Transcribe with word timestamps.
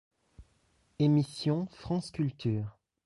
Émission 0.97 1.67
France 1.73 2.09
Culture. 2.11 2.79